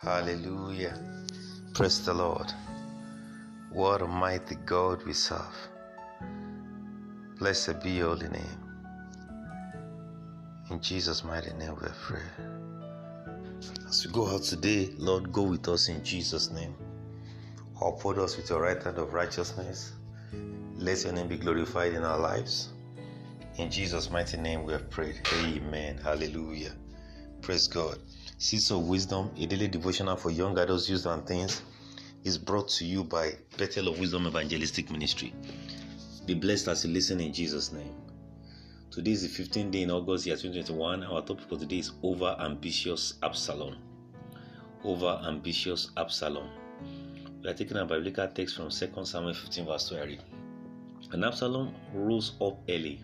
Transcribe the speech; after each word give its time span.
Hallelujah. 0.00 0.96
Praise 1.74 2.04
the 2.04 2.14
Lord. 2.14 2.52
What 3.72 4.00
a 4.00 4.06
mighty 4.06 4.54
God 4.54 5.04
we 5.04 5.12
serve. 5.12 5.56
Blessed 7.40 7.82
be 7.82 7.90
your 7.90 8.10
holy 8.10 8.28
name. 8.28 8.60
In 10.70 10.80
Jesus' 10.80 11.24
mighty 11.24 11.52
name 11.54 11.74
we 11.82 11.88
pray. 12.00 12.22
As 13.88 14.06
we 14.06 14.12
go 14.12 14.28
out 14.28 14.44
today, 14.44 14.90
Lord, 14.98 15.32
go 15.32 15.42
with 15.42 15.66
us 15.66 15.88
in 15.88 16.04
Jesus' 16.04 16.52
name. 16.52 16.76
Uphold 17.82 18.20
us 18.20 18.36
with 18.36 18.50
your 18.50 18.62
right 18.62 18.80
hand 18.80 18.98
of 18.98 19.12
righteousness. 19.12 19.94
Let 20.76 21.02
your 21.02 21.12
name 21.12 21.26
be 21.26 21.38
glorified 21.38 21.94
in 21.94 22.04
our 22.04 22.18
lives. 22.20 22.68
In 23.56 23.68
Jesus' 23.68 24.12
mighty 24.12 24.36
name 24.36 24.62
we 24.62 24.74
have 24.74 24.88
prayed. 24.90 25.20
Amen. 25.42 25.98
Hallelujah. 25.98 26.76
Praise 27.42 27.66
God. 27.66 27.98
Seeds 28.40 28.70
of 28.70 28.86
Wisdom, 28.86 29.32
a 29.36 29.46
daily 29.46 29.66
devotional 29.66 30.14
for 30.14 30.30
young 30.30 30.56
adults, 30.60 30.88
youth, 30.88 31.06
and 31.06 31.26
teens, 31.26 31.60
is 32.22 32.38
brought 32.38 32.68
to 32.68 32.84
you 32.84 33.02
by 33.02 33.32
Bethel 33.56 33.88
of 33.88 33.98
Wisdom 33.98 34.28
Evangelistic 34.28 34.92
Ministry. 34.92 35.34
Be 36.24 36.34
blessed 36.34 36.68
as 36.68 36.84
you 36.84 36.92
listen 36.92 37.18
in 37.18 37.32
Jesus' 37.32 37.72
name. 37.72 37.92
Today 38.92 39.10
is 39.10 39.22
the 39.22 39.42
15th 39.42 39.72
day 39.72 39.82
in 39.82 39.90
August, 39.90 40.24
year 40.24 40.36
2021. 40.36 41.02
Our 41.02 41.22
topic 41.22 41.48
for 41.48 41.58
today 41.58 41.78
is 41.78 41.90
Over 42.00 42.36
Ambitious 42.38 43.14
Absalom. 43.24 43.74
Over 44.84 45.20
Ambitious 45.26 45.90
Absalom. 45.96 46.48
We 47.42 47.50
are 47.50 47.54
taking 47.54 47.78
a 47.78 47.84
biblical 47.84 48.28
text 48.28 48.54
from 48.54 48.70
2 48.70 49.04
Samuel 49.04 49.34
15, 49.34 49.66
verse 49.66 49.88
20. 49.88 50.16
And 51.10 51.24
Absalom 51.24 51.74
rose 51.92 52.34
up 52.40 52.60
early 52.68 53.02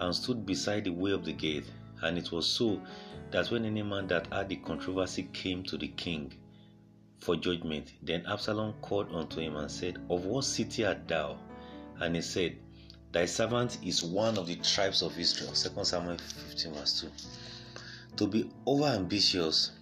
and 0.00 0.14
stood 0.14 0.44
beside 0.44 0.84
the 0.84 0.90
way 0.90 1.12
of 1.12 1.24
the 1.24 1.32
gate. 1.32 1.64
And 2.02 2.18
it 2.18 2.32
was 2.32 2.46
so 2.46 2.80
that 3.30 3.50
when 3.50 3.64
any 3.64 3.82
man 3.82 4.08
that 4.08 4.26
had 4.32 4.48
the 4.48 4.56
controversy 4.56 5.28
came 5.32 5.62
to 5.64 5.78
the 5.78 5.88
king 5.88 6.32
for 7.20 7.36
judgment, 7.36 7.92
then 8.02 8.26
Absalom 8.26 8.74
called 8.82 9.14
unto 9.14 9.40
him 9.40 9.56
and 9.56 9.70
said, 9.70 9.98
Of 10.10 10.24
what 10.24 10.44
city 10.44 10.84
art 10.84 11.06
thou? 11.06 11.38
And 12.00 12.16
he 12.16 12.22
said, 12.22 12.56
Thy 13.12 13.26
servant 13.26 13.78
is 13.84 14.02
one 14.02 14.36
of 14.36 14.46
the 14.46 14.56
tribes 14.56 15.02
of 15.02 15.18
Israel. 15.18 15.52
2 15.52 15.84
Samuel 15.84 16.18
15, 16.18 16.72
verse 16.74 17.00
2. 17.00 18.16
To 18.16 18.26
be 18.26 18.50
over 18.66 18.86
ambitious 18.86 19.72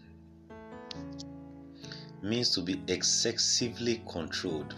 means 2.23 2.51
to 2.51 2.61
be 2.61 2.83
excessively 2.89 4.03
controlled. 4.09 4.75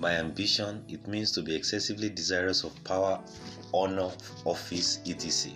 By 0.00 0.12
ambition, 0.14 0.84
it 0.88 1.06
means 1.06 1.30
to 1.32 1.42
be 1.42 1.54
excessively 1.54 2.08
desirous 2.08 2.64
of 2.64 2.82
power, 2.84 3.20
honor, 3.72 4.10
office, 4.44 5.00
etc. 5.06 5.52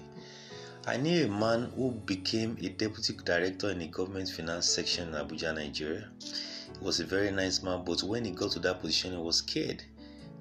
I 0.89 0.97
knew 0.97 1.27
a 1.27 1.29
man 1.29 1.71
who 1.77 1.91
became 1.91 2.57
a 2.63 2.71
deputy 2.71 3.13
director 3.23 3.69
in 3.69 3.81
the 3.81 3.89
government 3.89 4.31
finance 4.31 4.65
section 4.71 5.09
in 5.09 5.15
Abuja, 5.17 5.55
Nigeria. 5.55 6.09
He 6.19 6.83
was 6.83 6.99
a 6.99 7.05
very 7.05 7.31
nice 7.31 7.63
man, 7.63 7.85
but 7.85 8.03
when 8.03 8.25
he 8.25 8.31
got 8.31 8.53
to 8.53 8.59
that 8.61 8.81
position, 8.81 9.13
he 9.13 9.19
was 9.19 9.37
scared. 9.37 9.85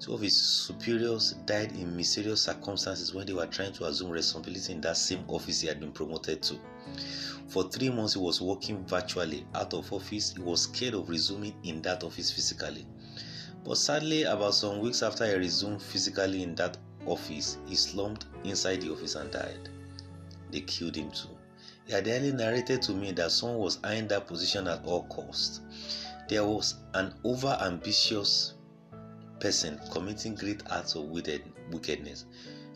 Two 0.00 0.14
of 0.14 0.22
his 0.22 0.34
superiors 0.34 1.32
died 1.44 1.72
in 1.72 1.94
mysterious 1.94 2.40
circumstances 2.40 3.12
when 3.12 3.26
they 3.26 3.34
were 3.34 3.44
trying 3.44 3.74
to 3.74 3.84
assume 3.84 4.08
responsibility 4.08 4.72
in 4.72 4.80
that 4.80 4.96
same 4.96 5.22
office 5.28 5.60
he 5.60 5.68
had 5.68 5.80
been 5.80 5.92
promoted 5.92 6.42
to. 6.44 6.58
For 7.48 7.64
three 7.68 7.90
months, 7.90 8.14
he 8.14 8.18
was 8.18 8.40
working 8.40 8.86
virtually 8.86 9.46
out 9.54 9.74
of 9.74 9.92
office. 9.92 10.32
He 10.34 10.40
was 10.40 10.62
scared 10.62 10.94
of 10.94 11.10
resuming 11.10 11.56
in 11.62 11.82
that 11.82 12.02
office 12.02 12.30
physically. 12.30 12.86
But 13.64 13.76
sadly, 13.76 14.22
about 14.22 14.54
some 14.54 14.78
weeks 14.78 15.02
after 15.02 15.26
he 15.26 15.34
resumed 15.34 15.82
physically 15.82 16.42
in 16.42 16.54
that 16.54 16.78
office, 17.04 17.58
he 17.66 17.74
slumped 17.76 18.24
inside 18.44 18.80
the 18.80 18.90
office 18.92 19.14
and 19.14 19.30
died. 19.30 19.68
They 20.50 20.60
killed 20.62 20.96
him 20.96 21.10
too. 21.10 21.36
He 21.86 21.92
had 21.92 22.06
earlier 22.06 22.32
narrated 22.32 22.82
to 22.82 22.92
me 22.92 23.12
that 23.12 23.32
someone 23.32 23.58
was 23.58 23.78
eyeing 23.82 24.08
that 24.08 24.26
position 24.26 24.68
at 24.68 24.84
all 24.84 25.04
costs. 25.04 25.60
There 26.28 26.44
was 26.44 26.74
an 26.94 27.14
over 27.24 27.56
ambitious 27.60 28.54
person 29.40 29.80
committing 29.90 30.34
great 30.34 30.62
acts 30.70 30.94
of 30.94 31.04
wickedness. 31.04 32.26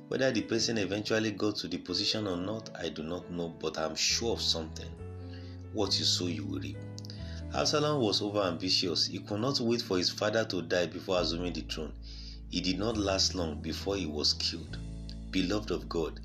Whether 0.09 0.31
the 0.31 0.43
person 0.43 0.79
eventually 0.79 1.31
got 1.31 1.57
to 1.57 1.69
the 1.69 1.79
position 1.79 2.27
or 2.27 2.37
not, 2.37 2.71
I 2.79 2.89
do 2.89 3.03
not 3.03 3.31
know, 3.31 3.49
but 3.61 3.79
I'm 3.79 3.95
sure 3.95 4.33
of 4.33 4.41
something. 4.43 4.91
What 5.73 5.99
you 5.99 6.05
sow, 6.05 6.27
you 6.27 6.45
will 6.47 6.61
reap. 6.61 6.77
Absalom 7.55 8.01
was 8.03 8.23
over 8.23 8.41
ambitious. 8.43 9.07
He 9.07 9.19
could 9.19 9.41
not 9.41 9.61
wait 9.61 9.83
for 9.83 9.99
his 9.99 10.11
father 10.11 10.45
to 10.47 10.63
die 10.63 10.87
before 10.87 11.21
assuming 11.21 11.53
the 11.53 11.63
throne. 11.63 11.93
He 12.51 12.61
did 12.61 12.79
not 12.79 12.97
last 12.97 13.35
long 13.35 13.61
before 13.61 13.97
he 13.97 14.07
was 14.07 14.35
killed. 14.35 14.79
Beloved 15.31 15.71
of 15.71 15.89
God, 15.89 16.21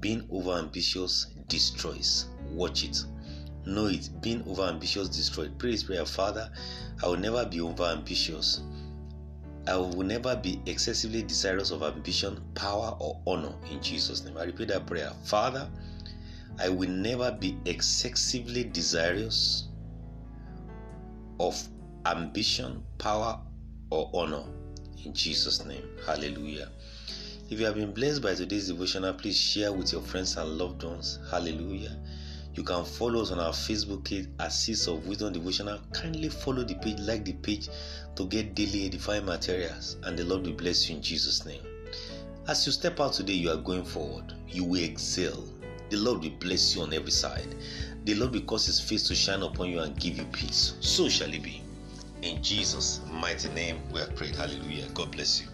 being 0.00 0.26
over 0.30 0.52
ambitious 0.52 1.26
destroys. 1.48 2.26
Watch 2.50 2.84
it. 2.84 3.04
Know 3.66 3.86
it. 3.86 4.08
Being 4.20 4.42
over 4.48 4.62
ambitious 4.62 5.08
destroys. 5.08 5.50
Pray 5.58 5.72
this 5.72 5.84
prayer, 5.84 6.04
Father. 6.04 6.50
I 7.02 7.08
will 7.08 7.18
never 7.18 7.44
be 7.46 7.60
over 7.60 7.84
ambitious. 7.84 8.62
I 9.66 9.76
will 9.76 10.02
never 10.02 10.36
be 10.36 10.60
excessively 10.66 11.22
desirous 11.22 11.70
of 11.70 11.82
ambition, 11.82 12.40
power, 12.54 12.96
or 12.98 13.20
honor 13.26 13.54
in 13.70 13.82
Jesus' 13.82 14.24
name. 14.24 14.36
I 14.36 14.44
repeat 14.44 14.68
that 14.68 14.86
prayer. 14.86 15.12
Father, 15.24 15.70
I 16.58 16.68
will 16.70 16.88
never 16.88 17.30
be 17.32 17.56
excessively 17.66 18.64
desirous 18.64 19.68
of 21.38 21.62
ambition, 22.06 22.82
power, 22.98 23.40
or 23.90 24.10
honor 24.14 24.44
in 25.04 25.12
Jesus' 25.14 25.64
name. 25.64 25.84
Hallelujah. 26.06 26.70
If 27.50 27.58
you 27.58 27.66
have 27.66 27.74
been 27.74 27.90
blessed 27.90 28.22
by 28.22 28.36
today's 28.36 28.68
devotional, 28.68 29.12
please 29.12 29.36
share 29.36 29.72
with 29.72 29.90
your 29.90 30.02
friends 30.02 30.36
and 30.36 30.56
loved 30.56 30.84
ones. 30.84 31.18
Hallelujah. 31.32 31.96
You 32.54 32.62
can 32.62 32.84
follow 32.84 33.22
us 33.22 33.32
on 33.32 33.40
our 33.40 33.50
Facebook 33.50 34.04
page 34.04 34.28
Seeds 34.48 34.86
of 34.86 35.04
Wisdom 35.08 35.32
Devotional. 35.32 35.80
Kindly 35.92 36.28
follow 36.28 36.62
the 36.62 36.76
page, 36.76 37.00
like 37.00 37.24
the 37.24 37.32
page 37.32 37.68
to 38.14 38.26
get 38.26 38.54
daily 38.54 38.86
edifying 38.86 39.24
materials, 39.24 39.96
and 40.04 40.16
the 40.16 40.22
Lord 40.22 40.46
will 40.46 40.52
bless 40.52 40.88
you 40.88 40.94
in 40.94 41.02
Jesus' 41.02 41.44
name. 41.44 41.60
As 42.46 42.64
you 42.66 42.70
step 42.70 43.00
out 43.00 43.14
today, 43.14 43.32
you 43.32 43.50
are 43.50 43.56
going 43.56 43.84
forward. 43.84 44.32
You 44.46 44.62
will 44.62 44.84
excel. 44.84 45.42
The 45.88 45.96
Lord 45.96 46.22
will 46.22 46.30
bless 46.38 46.76
you 46.76 46.82
on 46.82 46.94
every 46.94 47.10
side. 47.10 47.56
The 48.04 48.14
Lord 48.14 48.32
will 48.32 48.42
cause 48.42 48.66
His 48.66 48.78
face 48.78 49.02
to 49.08 49.16
shine 49.16 49.42
upon 49.42 49.70
you 49.70 49.80
and 49.80 49.98
give 49.98 50.16
you 50.16 50.24
peace. 50.26 50.74
So 50.78 51.08
shall 51.08 51.34
it 51.34 51.42
be. 51.42 51.62
In 52.22 52.40
Jesus' 52.44 53.00
mighty 53.10 53.48
name, 53.48 53.80
we 53.90 53.98
have 53.98 54.14
prayed. 54.14 54.36
Hallelujah. 54.36 54.86
God 54.94 55.10
bless 55.10 55.40
you. 55.40 55.48